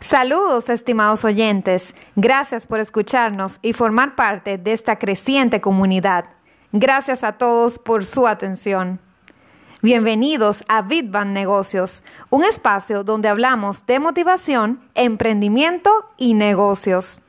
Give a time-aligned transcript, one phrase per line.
[0.00, 1.94] Saludos, estimados oyentes.
[2.16, 6.26] Gracias por escucharnos y formar parte de esta creciente comunidad.
[6.72, 9.00] Gracias a todos por su atención.
[9.82, 17.20] Bienvenidos a Bitban Negocios, un espacio donde hablamos de motivación, emprendimiento y negocios.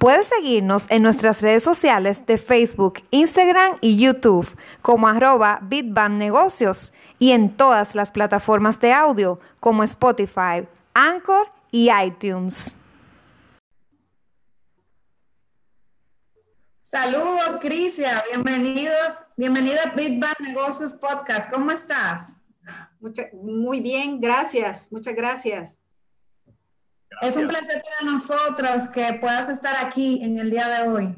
[0.00, 4.48] Puedes seguirnos en nuestras redes sociales de Facebook, Instagram y YouTube
[4.80, 11.90] como arroba Bitban Negocios y en todas las plataformas de audio como Spotify, Anchor y
[11.92, 12.78] iTunes.
[16.82, 18.24] Saludos, Crisia.
[18.30, 21.52] Bienvenidos, bienvenida a Bitban Negocios Podcast.
[21.52, 22.38] ¿Cómo estás?
[23.34, 24.90] muy bien, gracias.
[24.90, 25.78] Muchas gracias.
[27.20, 31.16] Es un placer para nosotros que puedas estar aquí en el día de hoy.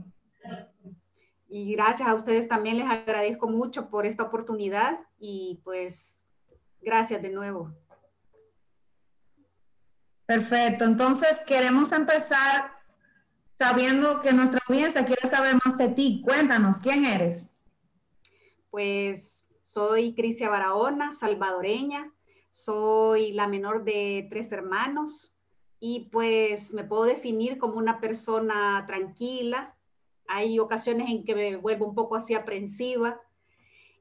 [1.48, 6.18] Y gracias a ustedes también les agradezco mucho por esta oportunidad y pues
[6.80, 7.72] gracias de nuevo.
[10.26, 12.72] Perfecto, entonces queremos empezar
[13.56, 16.22] sabiendo que nuestra audiencia quiere saber más de ti.
[16.24, 17.54] Cuéntanos, ¿quién eres?
[18.70, 22.12] Pues soy Crisia Barahona, salvadoreña,
[22.50, 25.31] soy la menor de tres hermanos
[25.84, 29.76] y pues me puedo definir como una persona tranquila.
[30.28, 33.20] Hay ocasiones en que me vuelvo un poco así aprensiva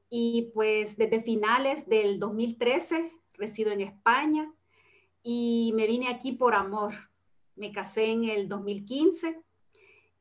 [0.08, 4.48] y pues desde finales del 2013 resido en España
[5.24, 6.94] y me vine aquí por amor.
[7.56, 9.42] Me casé en el 2015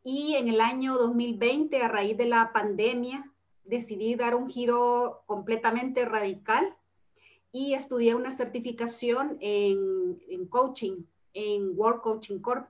[0.04, 3.32] y en el año 2020, a raíz de la pandemia,
[3.66, 6.76] decidí dar un giro completamente radical
[7.52, 11.04] y estudié una certificación en, coaching,
[11.34, 12.68] en World Coaching Corp.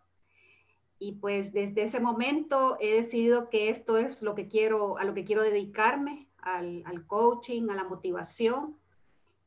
[1.00, 5.14] Y pues desde ese momento he decidido que esto es lo que quiero, a lo
[5.14, 8.77] que quiero dedicarme, al, coaching, a la motivación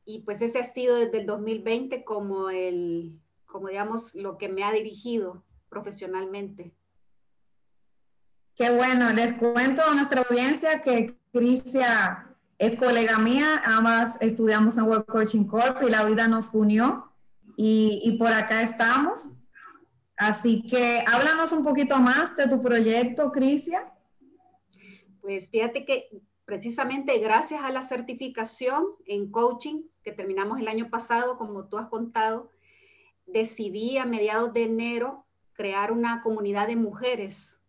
[0.05, 4.63] y pues ese ha sido desde el 2020 como el, como digamos, lo que me
[4.63, 6.73] ha dirigido profesionalmente.
[8.55, 14.83] Qué bueno, les cuento a nuestra audiencia que Crisia es colega mía, ambas estudiamos en
[14.83, 17.11] World Coaching Corp y la vida nos unió
[17.57, 19.33] y, por acá estamos.
[20.17, 23.91] Así que háblanos un poquito más de tu proyecto, Crisia.
[25.21, 26.09] Pues fíjate que
[26.45, 31.87] precisamente gracias a la certificación en coaching que terminamos el año pasado, como tú has
[31.87, 32.51] contado,
[33.25, 37.59] decidí a mediados de enero crear una comunidad de mujeres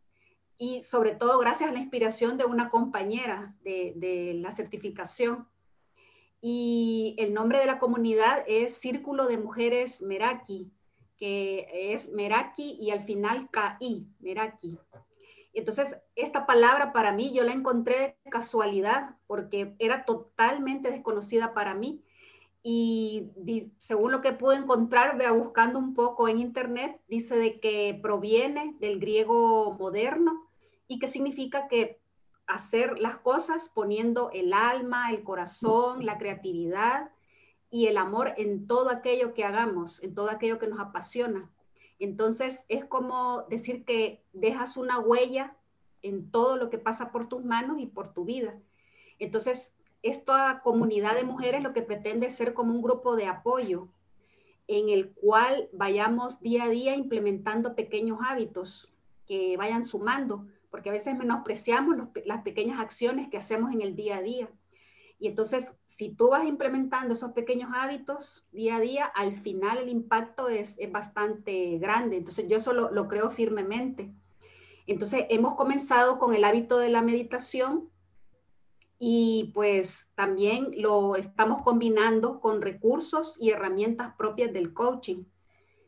[0.59, 5.47] y sobre todo gracias a la inspiración de una compañera de, la certificación.
[6.41, 10.71] Y el nombre de la comunidad es Círculo de Mujeres Meraki,
[11.17, 14.79] que es Meraki y al final KI, Meraki.
[15.55, 21.75] Entonces, esta palabra para mí yo la encontré de casualidad porque era totalmente desconocida para
[21.75, 22.03] mí
[22.69, 23.31] y
[23.79, 28.99] según lo que pude encontrar, buscando un poco en internet, dice de que proviene del
[28.99, 30.49] griego moderno
[30.89, 32.01] y que significa que
[32.47, 37.11] hacer las cosas poniendo el alma, el corazón, la creatividad
[37.71, 41.51] y el amor en todo aquello que hagamos, en todo aquello que nos apasiona.
[41.99, 45.57] Entonces es como decir que dejas una huella
[46.03, 48.59] en todo lo que pasa por tus manos y por tu vida.
[49.19, 53.89] Entonces esta comunidad de mujeres lo que pretende es ser como un grupo de apoyo
[54.69, 58.93] en el cual vayamos día a día implementando pequeños hábitos
[59.27, 64.19] que vayan sumando, porque a veces menospreciamos las pequeñas acciones que hacemos en el día
[64.19, 64.51] a día.
[65.19, 69.89] Y entonces, si tú vas implementando esos pequeños hábitos día a día, al final el
[69.89, 72.19] impacto es, bastante grande.
[72.19, 74.13] Entonces, yo eso lo creo firmemente.
[74.87, 77.89] Entonces, hemos comenzado con el hábito de la meditación,
[78.99, 85.25] y pues también lo estamos combinando con recursos y herramientas propias del coaching.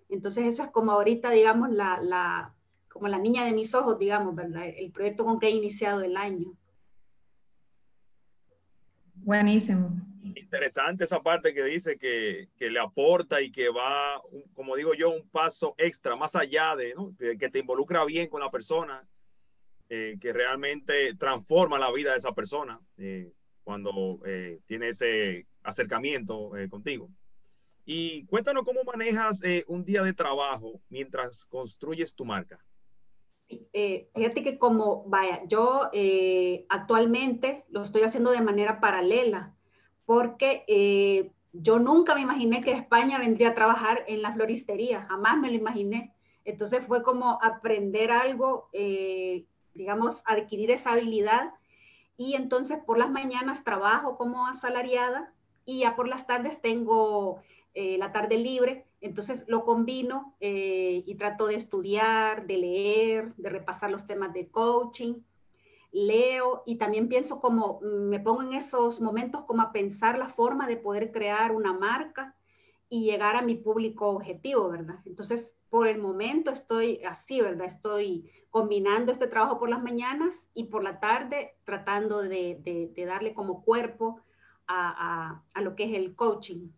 [0.09, 2.55] Entonces eso es como ahorita, digamos, la, la,
[2.99, 4.65] como la niña de mis ojos, digamos, ¿verdad?
[4.77, 6.53] El proyecto con que he iniciado el año.
[9.15, 9.91] Buenísimo.
[10.35, 14.21] Interesante esa parte que dice que, que le aporta y que va,
[14.53, 17.15] como digo yo, un paso extra, más allá de, ¿no?
[17.17, 19.06] que te involucra bien con la persona
[19.91, 23.33] eh, que realmente transforma la vida de esa persona eh,
[23.65, 27.09] cuando eh, tiene ese acercamiento contigo.
[27.87, 32.62] Y cuéntanos cómo manejas un día de trabajo mientras construyes tu marca.
[34.15, 35.91] Fíjate que como, vaya, yo
[36.69, 39.55] actualmente lo estoy haciendo de manera paralela,
[40.05, 45.50] porque yo nunca me imaginé que España vendría a trabajar en la floristería, jamás me
[45.50, 46.15] lo imaginé.
[46.45, 48.69] Entonces fue como aprender algo
[49.79, 51.55] digamos, adquirir esa habilidad.
[52.19, 55.33] Y entonces por las mañanas trabajo como asalariada
[55.65, 57.41] y ya por las tardes tengo
[57.75, 63.50] eh, la tarde libre, entonces lo combino eh, y trato de estudiar, de leer, de
[63.50, 65.15] repasar los temas de coaching,
[65.93, 70.29] leo y también pienso como, mm, me pongo en esos momentos como a pensar la
[70.29, 72.35] forma de poder crear una marca
[72.89, 75.01] y llegar a mi público objetivo, ¿verdad?
[75.05, 77.67] Entonces, por el momento estoy así, ¿verdad?
[77.67, 83.62] Estoy combinando este trabajo por las mañanas y por la tarde tratando de, darle como
[83.62, 84.21] cuerpo
[84.67, 86.71] a, lo que es el coaching.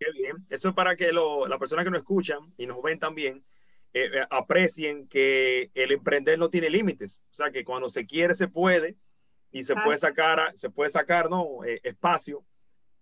[0.00, 0.46] Qué bien.
[0.48, 3.44] Eso es para que las personas que nos escuchan y nos ven también
[3.92, 7.22] eh, eh, aprecien que el emprender no tiene límites.
[7.30, 8.96] O sea, que cuando se quiere, se puede
[9.52, 11.64] y se puede sacar, se puede sacar ¿no?
[11.66, 12.46] Eh, espacio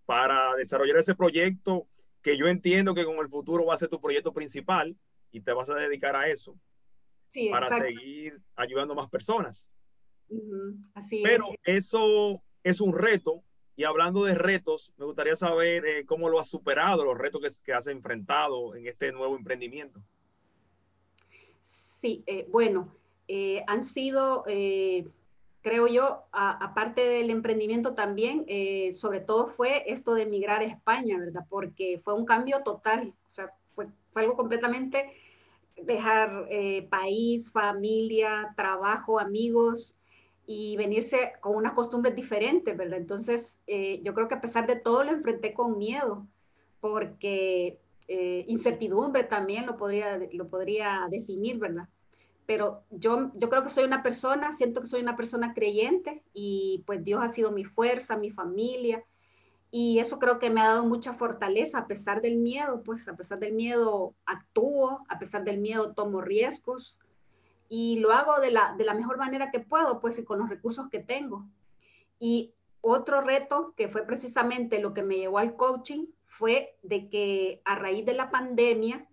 [0.07, 1.87] para desarrollar ese proyecto
[2.21, 4.97] que yo entiendo que con el futuro va a ser tu proyecto principal
[5.31, 6.59] y te vas a dedicar a eso
[7.29, 9.71] sí, para seguir ayudando a más personas.
[10.95, 13.45] Así Pero eso es un reto
[13.79, 17.73] y hablando de retos, me gustaría saber eh, cómo lo has superado, los retos que,
[17.73, 20.01] has enfrentado en este nuevo emprendimiento.
[21.63, 22.93] Sí, eh, bueno,
[23.29, 24.43] eh, han sido
[25.61, 28.47] creo yo, aparte del emprendimiento también,
[28.95, 31.47] sobre todo fue esto de emigrar a España, ¿verdad?
[31.49, 35.13] Porque fue un cambio total, o sea, fue, algo completamente
[35.77, 36.49] dejar
[36.91, 39.95] país, familia, trabajo, amigos
[40.49, 42.99] y venirse con unas costumbres diferentes, ¿verdad?
[42.99, 46.27] Entonces, eh, yo creo que a pesar de todo lo enfrenté con miedo,
[46.81, 47.79] porque
[48.09, 51.89] incertidumbre también lo podría, lo podría definir, ¿verdad?
[52.49, 56.83] pero yo, yo creo que soy una persona, siento que soy una persona creyente y
[56.87, 59.05] pues Dios ha sido mi fuerza, mi familia
[59.71, 63.17] y eso creo que me ha dado mucha fortaleza a pesar del miedo, pues a
[63.17, 66.97] pesar del miedo actúo, a pesar del miedo tomo riesgos
[67.69, 70.49] y lo hago de la, de la mejor manera que puedo, pues y con los
[70.49, 71.47] recursos que tengo.
[72.19, 77.61] Y otro reto que fue precisamente lo que me llevó al coaching fue de que
[77.65, 79.07] a raíz de la pandemia,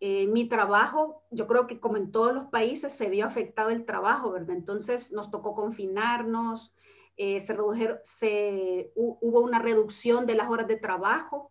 [0.00, 3.84] eh, mi trabajo, yo creo que como en todos los países se vio afectado el
[3.84, 4.56] trabajo, ¿verdad?
[4.56, 6.74] Entonces nos tocó confinarnos,
[7.16, 11.50] eh, se redujeron, se, hubo una reducción de las horas de trabajo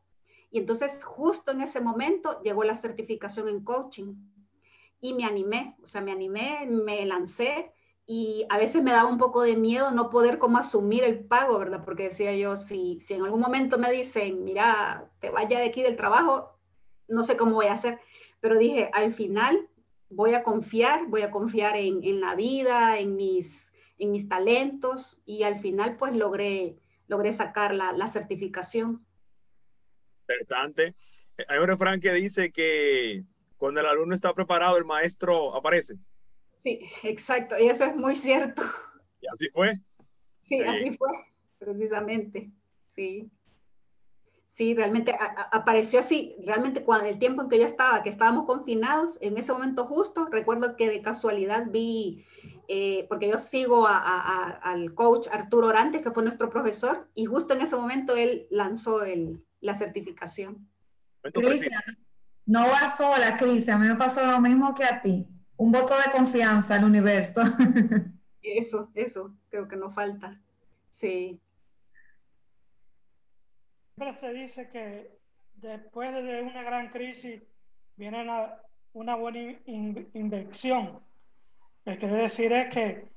[0.51, 4.13] y entonces justo en ese momento llegó la certificación en coaching
[5.00, 7.71] y me animé, o sea, me animé, me lancé
[8.07, 11.57] y a veces me daba un poco de miedo no poder como asumir el pago,
[11.59, 11.83] ¿verdad?
[11.83, 15.81] Porque decía yo, si, si en algún momento me dicen, mira, te vaya de aquí
[15.81, 16.59] del trabajo,
[17.07, 18.00] no sé cómo voy a hacer
[18.45, 19.68] pero dije, al final
[20.07, 25.41] voy a confiar, voy a confiar en, la vida, en mis, en mis talentos y
[25.41, 26.75] al final pues logré,
[27.07, 29.03] logré sacar la, certificación.
[30.27, 30.94] Interesante.
[31.48, 33.24] Hay un refrán que dice que
[33.65, 35.95] cuando el alumno está preparado, el maestro aparece.
[36.56, 37.56] Sí, exacto.
[37.59, 38.62] Y eso es muy cierto.
[39.21, 39.73] ¿Y así fue?
[40.39, 40.62] sí.
[40.62, 41.09] así fue,
[41.59, 42.51] precisamente.
[42.85, 43.29] Sí
[44.56, 45.13] sí, realmente
[45.51, 49.51] apareció así, realmente cuando el tiempo en que yo estaba, que estábamos confinados, en ese
[49.51, 52.25] momento justo, recuerdo que de casualidad vi,
[52.69, 57.62] eh, porque yo sigo al coach Arturo Orantes, que fue nuestro profesor, y justo en
[57.62, 59.01] ese momento él lanzó
[59.59, 60.69] la certificación.
[61.33, 61.97] Cristian,
[62.45, 65.27] no va sola, Cristian, a mí me pasó lo mismo que a ti,
[65.57, 67.42] un voto de confianza al universo.
[68.41, 70.39] Eso, eso, creo que no falta,
[70.88, 71.41] sí
[73.96, 75.12] siempre se dice que
[75.55, 77.41] después de una gran crisis
[77.96, 78.22] viene
[78.93, 81.00] una, buena inversión.
[81.86, 83.08] Lo que quiere decir es que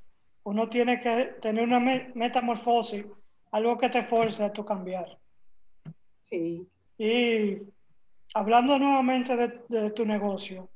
[0.43, 1.79] uno tiene que tener una
[2.15, 3.05] metamorfosis,
[3.51, 5.17] algo que te fuerce a tu cambiar.
[6.23, 6.67] Sí.
[6.97, 7.57] Y
[8.33, 10.69] hablando nuevamente de, tu negocio,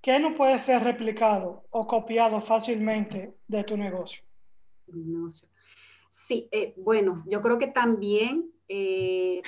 [0.00, 4.22] ¿qué no puede ser replicado o copiado fácilmente de tu negocio?
[6.08, 9.42] Sí, eh, bueno, yo creo que también, eh,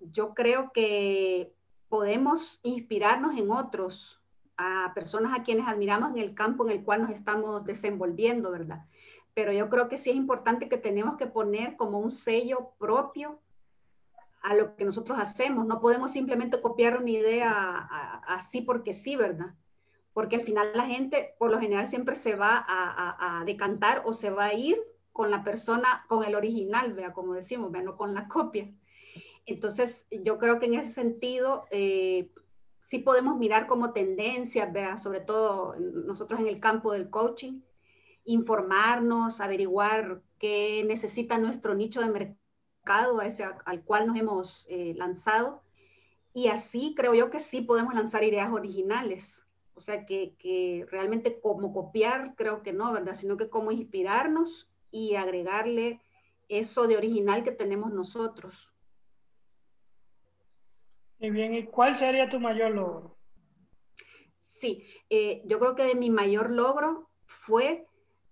[0.00, 1.52] yo creo que
[1.88, 4.20] podemos inspirarnos en otros,
[4.58, 8.86] a personas a quienes admiramos en el campo en el cual nos estamos desenvolviendo, ¿verdad?
[9.34, 13.38] Pero yo creo que sí es importante que tenemos que poner como un sello propio
[14.46, 15.66] a lo que nosotros hacemos.
[15.66, 17.88] No podemos simplemente copiar una idea
[18.28, 19.54] así porque sí, ¿verdad?
[20.12, 24.30] Porque al final la gente, por lo general, siempre se va a, decantar o se
[24.30, 24.78] va a ir
[25.10, 28.72] con la persona, con el original, vea, como decimos, vea, no con la copia.
[29.46, 32.30] Entonces, yo creo que en ese sentido, eh,
[32.80, 37.62] sí podemos mirar como tendencias, vea, sobre todo nosotros en el campo del coaching,
[38.24, 42.45] informarnos, averiguar qué necesita nuestro nicho de mercado
[43.24, 45.62] ese al cual nos hemos eh, lanzado.
[46.32, 49.44] Y así creo yo que sí podemos lanzar ideas originales.
[49.74, 53.14] O sea, que, que realmente como copiar, creo que no, ¿verdad?
[53.14, 56.00] Sino que como inspirarnos y agregarle
[56.48, 58.70] eso de original que tenemos nosotros.
[61.18, 63.16] Y bien, ¿y cuál sería tu mayor logro?
[64.40, 67.86] Sí, eh, yo creo que de mi mayor logro fue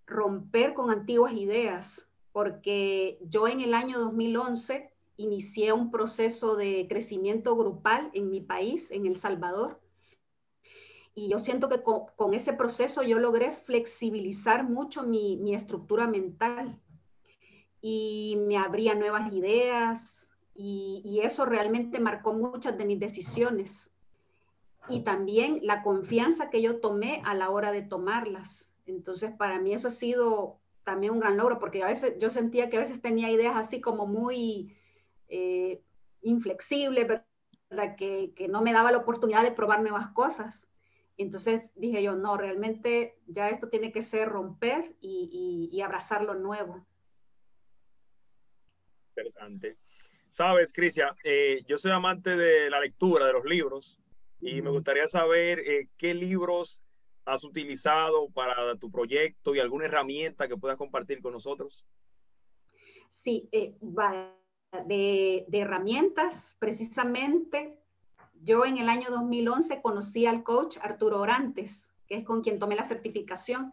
[0.06, 7.54] romper con antiguas ideas, porque yo en el año 2011 inicié un proceso de crecimiento
[7.54, 9.80] grupal en mi país, en El Salvador,
[11.14, 16.76] y yo siento que con, ese proceso yo logré flexibilizar mucho mi, estructura mental
[17.80, 23.92] y me abría nuevas ideas y, eso realmente marcó muchas de mis decisiones
[24.88, 28.72] y también la confianza que yo tomé a la hora de tomarlas.
[28.86, 32.68] Entonces, para mí eso ha sido también un gran logro, porque a veces yo sentía
[32.68, 34.76] que a veces tenía ideas así como muy
[35.28, 35.82] eh,
[36.22, 37.96] inflexibles, ¿verdad?
[37.96, 40.68] Que, que no me daba la oportunidad de probar nuevas cosas.
[41.16, 46.34] Entonces dije yo, no, realmente ya esto tiene que ser romper y, y, abrazar lo
[46.34, 46.86] nuevo.
[49.10, 49.78] Interesante.
[50.30, 54.00] Sabes, Crisia, eh, yo soy amante de la lectura, de los libros,
[54.40, 56.82] y me gustaría saber eh, qué libros
[57.24, 61.86] has utilizado para tu proyecto y alguna herramienta que puedas compartir con nosotros.
[63.08, 63.76] Sí, eh,
[64.86, 67.78] de, herramientas, precisamente
[68.42, 72.76] yo en el año 2011 conocí al coach Arturo Orantes, que es con quien tomé
[72.76, 73.72] la certificación.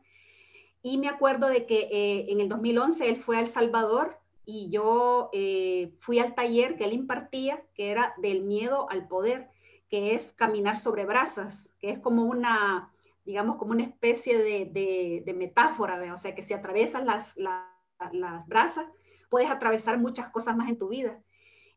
[0.81, 4.70] Y me acuerdo de que eh, en el 2011 él fue a El Salvador y
[4.70, 9.50] yo eh, fui al taller que él impartía, que era del miedo al poder,
[9.89, 12.91] que es caminar sobre brasas, que es como una,
[13.25, 17.66] digamos, como una especie de, de, metáfora, o sea, que si atravesas las, las,
[18.12, 18.86] las brasas,
[19.30, 21.22] puedes atravesar muchas cosas más en tu vida.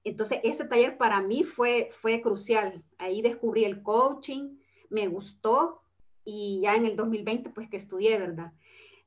[0.05, 2.85] Entonces, ese taller para mí fue, fue crucial.
[2.99, 4.59] Ahí descubrí el coaching,
[4.91, 5.83] me gustó
[6.25, 8.53] y ya en el 2020, pues que estudié, ¿verdad?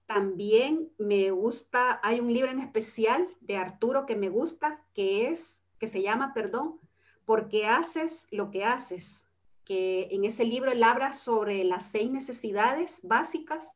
[0.06, 5.62] También me gusta, hay un libro en especial de Arturo que me gusta, que es,
[5.80, 6.80] que se llama, perdón,
[7.26, 9.27] porque haces lo que haces,
[9.68, 13.74] que en ese libro él habla sobre las seis necesidades básicas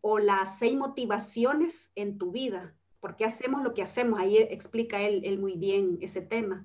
[0.00, 4.20] o las seis motivaciones en tu vida por qué hacemos lo que hacemos.
[4.20, 6.64] Ahí explica él, muy bien ese tema.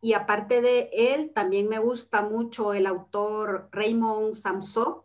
[0.00, 5.02] Y aparte de él, también me gusta mucho el autor Raymond Samson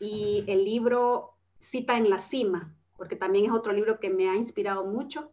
[0.00, 4.34] y el libro Cita en la Cima, porque también es otro libro que me ha
[4.34, 5.30] inspirado mucho.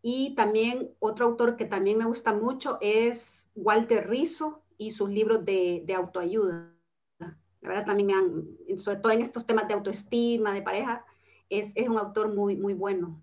[0.00, 5.44] Y también otro autor que también me gusta mucho es Walter Rizzo y sus libros
[5.44, 6.72] de, autoayuda.
[7.18, 11.04] La verdad también me han, sobre todo en estos temas de autoestima, de pareja,
[11.50, 13.20] es, es un autor muy, muy bueno.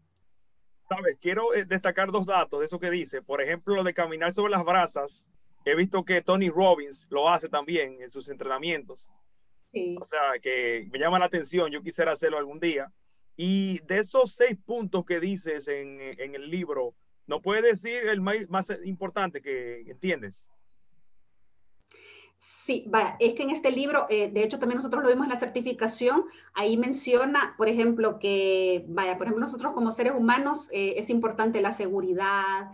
[0.90, 3.22] Sabes, quiero eh, destacar dos datos de eso que dice.
[3.22, 5.30] Por ejemplo, lo de caminar sobre las brasas.
[5.64, 9.10] He visto que Tony Robbins lo hace también en sus entrenamientos.
[9.66, 9.96] Sí.
[10.00, 11.72] O sea, que me llama la atención.
[11.72, 12.92] Yo quisiera hacerlo algún día.
[13.36, 16.94] Y de esos seis puntos que dices en, en el libro,
[17.26, 20.48] ¿no puedes decir el más, más importante que entiendes?
[22.38, 25.32] Sí, vaya, es que en este libro, eh, de hecho también nosotros lo vimos en
[25.32, 30.96] la certificación, ahí menciona, por ejemplo, que, vaya, por ejemplo, nosotros como seres humanos eh,
[30.98, 32.72] es importante la seguridad,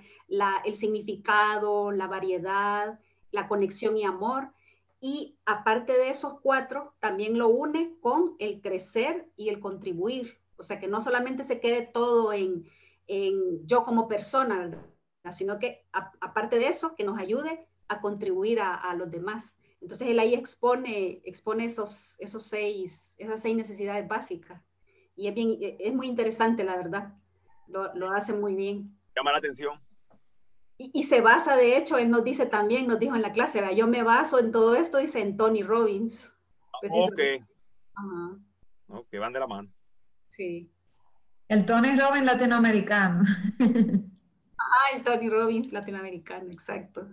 [0.66, 3.00] el significado, la variedad,
[3.32, 4.52] la conexión y amor.
[5.00, 10.38] Y aparte de esos cuatro, también lo une con el crecer y el contribuir.
[10.58, 12.66] O sea, que no solamente se quede todo en,
[13.08, 14.72] en yo como persona,
[15.32, 19.58] sino que aparte de eso, que nos ayude a contribuir a, los demás.
[19.82, 24.62] Entonces él ahí expone, expone esos, esos seis, esas seis necesidades básicas.
[25.16, 27.14] Y es, bien, es muy interesante, la verdad.
[27.68, 28.98] Lo, lo hace muy bien.
[29.16, 29.78] Llama la atención.
[30.78, 33.62] Y, y, se basa, de hecho, él nos dice también, nos dijo en la clase,
[33.76, 36.34] yo me baso en todo esto, dice en Tony Robbins.
[36.90, 37.20] Ok.
[38.88, 39.70] Ok, van de la mano.
[40.30, 40.72] Sí.
[41.50, 43.24] El Tony Robbins latinoamericano.
[44.58, 47.08] ah, el Tony Robbins latinoamericano, exacto.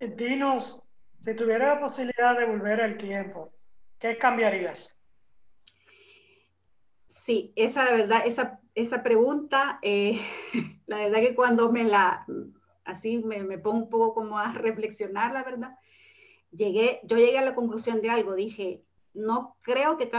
[0.00, 0.82] Dinos,
[1.18, 3.52] si tuviera la posibilidad de volver al tiempo,
[3.98, 4.98] ¿qué cambiarías?
[7.06, 10.18] Sí, esa la verdad, esa, esa pregunta, eh,
[10.86, 12.24] la verdad que cuando me la,
[12.84, 15.76] así me, me, pongo un poco como a reflexionar, la verdad,
[16.50, 20.10] llegué, yo llegué a la conclusión de algo, dije, no creo que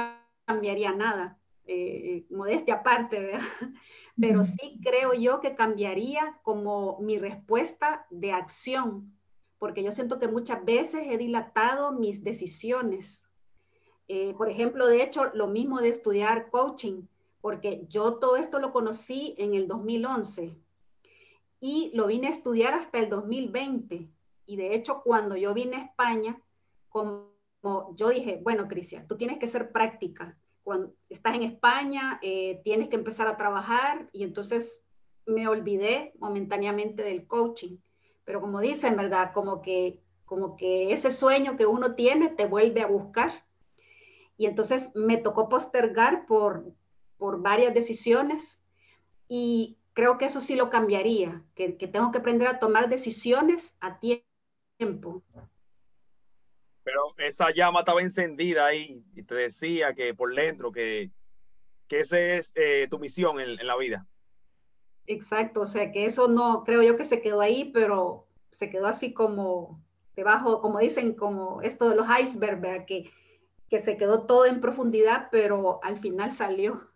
[0.46, 3.42] cambiaría nada, eh, modestia aparte, ¿verdad?
[4.20, 9.18] pero sí creo yo que cambiaría como mi respuesta de acción
[9.62, 13.24] porque yo siento que muchas veces he dilatado mis decisiones.
[14.08, 17.04] Eh, por ejemplo, de hecho, lo mismo de estudiar coaching,
[17.42, 20.58] porque yo todo esto lo conocí en el 2011
[21.60, 24.10] y lo vine a estudiar hasta el 2020.
[24.48, 26.42] Y de hecho, cuando yo vine a España,
[26.90, 27.30] como
[27.96, 30.40] yo dije, bueno, Cristian, tú tienes que ser práctica.
[30.64, 34.82] cuando estás en España, eh, tienes que empezar a trabajar y entonces
[35.28, 37.78] me olvidé momentáneamente del coaching.
[38.32, 39.34] Pero como dicen, ¿verdad?
[39.34, 43.44] Como que, como que ese sueño que uno tiene te vuelve a buscar.
[44.38, 46.64] Y entonces me tocó postergar por,
[47.18, 48.64] por varias decisiones
[49.28, 53.76] y creo que eso sí lo cambiaría, que, que tengo que aprender a tomar decisiones
[53.82, 55.22] a tiempo.
[56.86, 61.12] Pero esa llama estaba encendida ahí y te decía que por dentro que,
[61.90, 64.08] que esa es eh, tu misión en, en, la vida.
[65.08, 68.88] Exacto, o sea que eso no, creo yo que se quedó ahí, pero se quedó
[68.88, 69.82] así como
[70.16, 72.86] debajo, como dicen, como esto de los icebergs, ¿verdad?
[72.86, 73.12] Que,
[73.70, 76.88] que se quedó todo en profundidad, pero al final salió.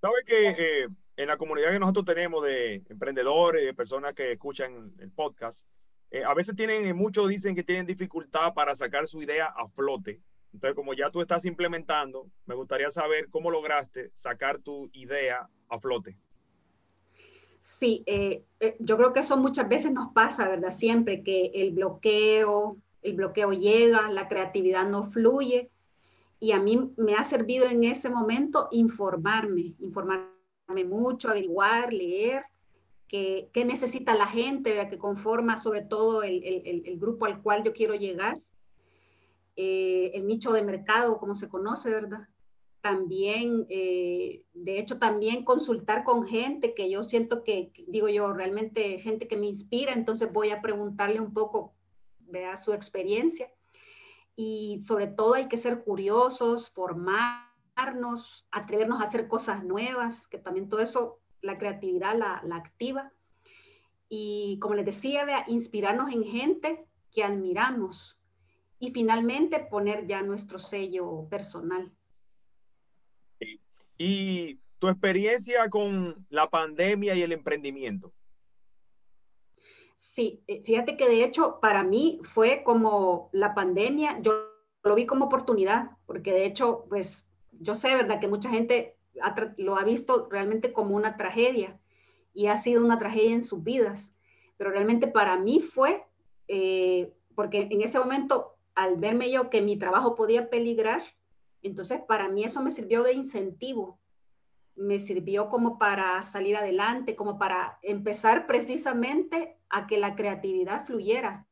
[0.00, 4.92] ¿Sabe que eh, en la comunidad que nosotros tenemos de emprendedores, de personas que escuchan
[4.98, 5.66] el podcast,
[6.10, 9.68] eh, a veces tienen, eh, muchos dicen que tienen dificultad para sacar su idea a
[9.68, 10.22] flote.
[10.52, 15.78] Entonces, como ya tú estás implementando, me gustaría saber cómo lograste sacar tu idea a
[15.78, 16.16] flote.
[17.60, 20.70] Sí, eh, eh, yo creo que eso muchas veces nos pasa, ¿verdad?
[20.70, 25.70] Siempre que el bloqueo, el bloqueo llega, la creatividad no fluye.
[26.40, 32.44] Y a mí me ha servido en ese momento informarme, informarme mucho, averiguar, leer,
[33.08, 34.90] qué, qué necesita la gente, ¿verdad?
[34.90, 38.38] que conforma sobre todo el, el, grupo al cual yo quiero llegar,
[39.56, 42.28] eh, el nicho de mercado, como se conoce, ¿verdad?
[42.80, 48.98] También, eh, de hecho, también consultar con gente que yo siento que, digo yo, realmente
[48.98, 51.74] gente que me inspira, entonces voy a preguntarle un poco,
[52.20, 53.50] vea su experiencia.
[54.36, 60.68] Y sobre todo hay que ser curiosos, formarnos, atrevernos a hacer cosas nuevas, que también
[60.68, 63.12] todo eso, la creatividad la, la activa.
[64.08, 68.18] Y como les decía, vea, inspirarnos en gente que admiramos
[68.78, 71.92] y finalmente poner ya nuestro sello personal.
[73.98, 78.12] Y tu experiencia con la pandemia y el emprendimiento.
[79.96, 84.48] Sí, eh, fíjate que de hecho para mí fue como la pandemia, yo
[84.84, 88.20] lo vi como oportunidad, porque de hecho, pues yo sé, ¿verdad?
[88.20, 88.96] Que mucha gente
[89.56, 91.80] lo ha visto realmente como una tragedia
[92.32, 94.14] y ha sido una tragedia en sus vidas,
[94.56, 96.06] pero realmente para mí fue,
[96.46, 101.02] eh, porque en ese momento, al verme yo que mi trabajo podía peligrar,
[101.62, 103.98] entonces, para mí eso me sirvió de incentivo,
[104.76, 111.46] me sirvió como para salir adelante, como para empezar precisamente a que la creatividad fluyera.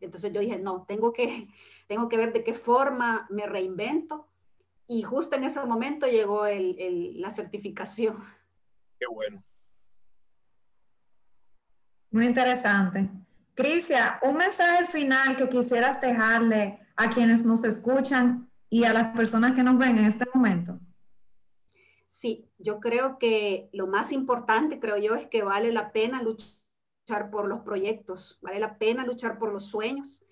[0.00, 1.48] Entonces yo dije, no, tengo que,
[1.88, 4.28] tengo que ver de qué forma me reinvento.
[4.86, 8.22] Y justo en ese momento llegó el, el, la certificación.
[8.98, 9.42] Qué bueno.
[12.10, 13.10] Muy interesante.
[13.54, 19.52] Crisia, un mensaje final que quisieras dejarle a quienes nos escuchan y a las personas
[19.52, 20.78] que nos ven en este momento?
[22.08, 27.30] Sí, yo creo que lo más importante, creo yo, es que vale la pena luchar
[27.30, 30.22] por los proyectos, vale la pena luchar por los sueños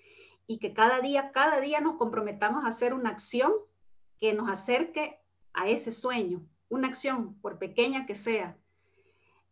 [0.46, 3.50] y que cada día, cada día nos comprometamos a hacer una acción
[4.18, 5.20] que nos acerque
[5.54, 8.58] a ese sueño, una acción, por pequeña que sea.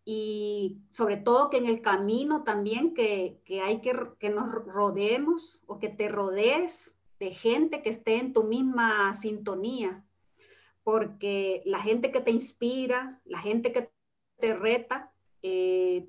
[0.04, 5.62] Y sobre todo que en el camino también que, que hay que, que nos rodeemos
[5.66, 10.04] o que te rodees de gente que esté en tu misma sintonía,
[10.82, 13.92] porque la gente que te inspira, la gente que
[14.40, 16.08] te reta, eh,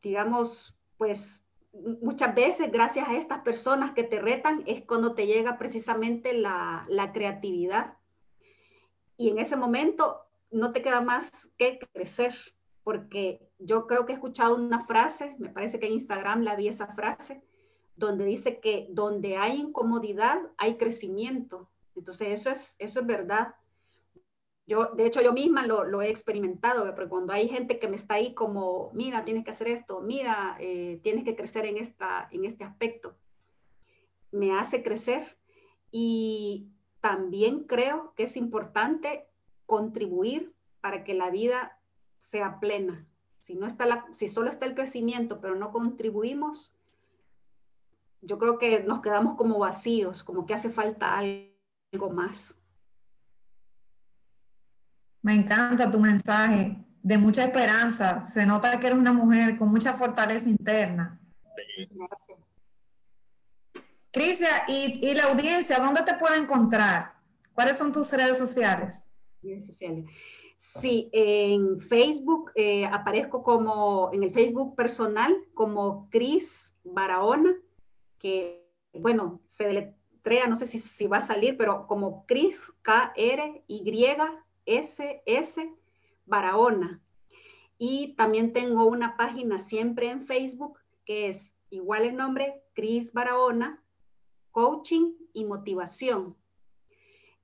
[0.00, 1.44] digamos, pues
[2.00, 6.86] muchas veces gracias a estas personas que te retan es cuando te llega precisamente la,
[6.88, 7.98] la creatividad.
[9.18, 12.32] Y en ese momento no te queda más que crecer,
[12.84, 16.68] porque yo creo que he escuchado una frase, me parece que en Instagram la vi
[16.68, 17.42] esa frase,
[17.98, 21.68] donde dice que donde hay incomodidad hay crecimiento.
[21.96, 23.56] Entonces eso es, eso es verdad.
[24.66, 28.14] Yo, de hecho, yo misma lo, he experimentado, porque cuando hay gente que me está
[28.14, 32.44] ahí como, mira, tienes que hacer esto, mira, eh, tienes que crecer en, esta, en
[32.44, 33.16] este aspecto,
[34.30, 35.36] me hace crecer.
[35.90, 36.68] Y
[37.00, 39.26] también creo que es importante
[39.66, 41.80] contribuir para que la vida
[42.18, 43.06] sea plena.
[43.40, 46.77] Si, no está la, si solo está el crecimiento, pero no contribuimos,
[48.20, 52.58] yo creo que nos quedamos como vacíos, como que hace falta algo más.
[55.22, 58.24] Me encanta tu mensaje de mucha esperanza.
[58.24, 61.20] Se nota que eres una mujer con mucha fortaleza interna.
[61.90, 62.38] Gracias.
[64.10, 67.14] Crisia, y, y, la audiencia, ¿dónde te puede encontrar?
[67.52, 69.04] ¿Cuáles son tus redes sociales?
[69.42, 70.06] Redes sociales.
[70.80, 77.54] Sí, en Facebook eh, aparezco como, en el Facebook personal, como Cris Barahona
[78.18, 83.64] que, bueno, se deletrea, no sé si, si va a salir, pero como Cris, K-R-Y-S-S,
[86.26, 87.02] Barahona.
[87.78, 90.78] Y también tengo una página siempre en Facebook
[91.08, 93.82] que es igual el nombre, Cris Barahona,
[94.50, 96.36] Coaching y Motivación.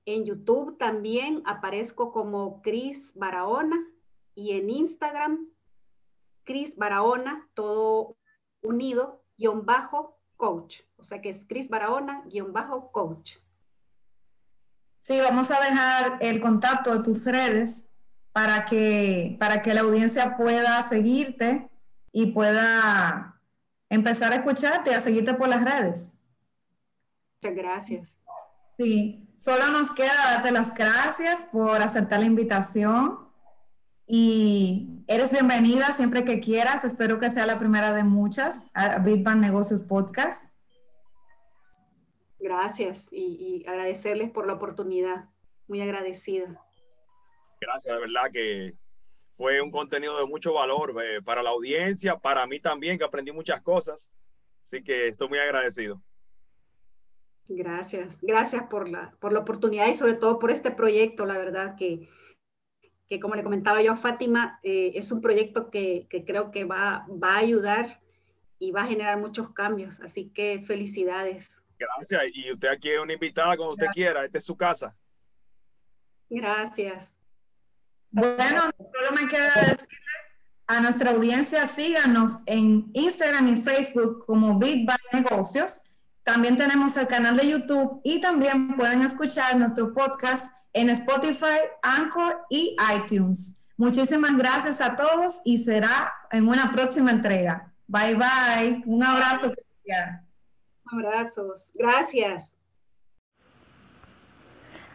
[0.05, 3.91] En YouTube también aparezco como Cris Barahona
[4.35, 5.49] y en Instagram,
[6.43, 8.17] Cris Barahona, todo
[8.61, 10.81] unido, guion bajo, coach.
[10.97, 13.33] O sea que es Cris Barahona, guion bajo, coach.
[15.01, 17.93] Sí, vamos a dejar el contacto de tus redes
[18.31, 21.69] para que, para que la audiencia pueda seguirte
[22.11, 23.39] y pueda
[23.89, 26.13] empezar a escucharte y a seguirte por las redes.
[27.41, 28.17] Muchas gracias.
[28.77, 33.24] Sí, solo nos queda darte las gracias por aceptar la invitación
[34.07, 36.85] y eres bienvenida siempre que quieras.
[36.85, 40.53] Espero que sea la primera de muchas a Big Negocios Podcast.
[42.39, 45.29] Gracias y, y agradecerles por la oportunidad.
[45.67, 46.61] Muy agradecida.
[47.59, 48.77] Gracias, de verdad que
[49.35, 53.31] fue un contenido de mucho valor eh, para la audiencia, para mí también, que aprendí
[53.31, 54.11] muchas cosas.
[54.63, 56.01] Así que estoy muy agradecido.
[57.47, 61.75] Gracias, gracias por la, por la oportunidad y sobre todo por este proyecto, la verdad
[61.75, 62.09] que,
[63.07, 66.63] que como le comentaba yo a Fátima, eh, es un proyecto que, que, creo que
[66.63, 68.01] va, va a ayudar
[68.59, 69.99] y va a generar muchos cambios.
[70.01, 71.59] Así que felicidades.
[71.77, 72.21] Gracias.
[72.33, 74.25] Y usted aquí es una invitada cuando usted quiera.
[74.25, 74.95] Esta es su casa.
[76.29, 77.15] Gracias.
[78.09, 80.15] Bueno, solo me queda decirle
[80.67, 85.81] a nuestra audiencia, síganos en Instagram y Facebook como Big Bang Negocios.
[86.23, 92.41] También tenemos el canal de YouTube y también pueden escuchar nuestro podcast en Spotify, Anchor
[92.49, 93.61] y iTunes.
[93.77, 97.73] Muchísimas gracias a todos y será en una próxima entrega.
[97.87, 98.83] Bye bye.
[98.85, 99.53] Un abrazo.
[100.85, 101.71] Abrazos.
[101.75, 102.55] Gracias.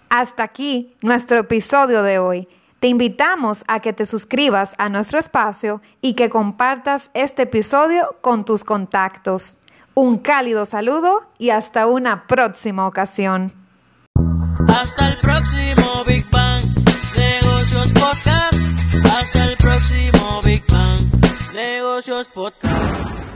[0.08, 2.48] Hasta aquí nuestro episodio de hoy.
[2.80, 8.44] Te invitamos a que te suscribas a nuestro espacio y que compartas este episodio con
[8.44, 9.56] tus contactos.
[9.94, 13.59] Un cálido saludo y hasta una próxima ocasión.
[14.70, 16.64] Hasta el próximo Big Bang
[17.16, 18.54] Negocios Podcast.
[19.12, 23.29] Hasta el próximo Big Bang Negocios Podcast.